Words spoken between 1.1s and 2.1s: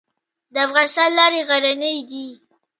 لارې غرنۍ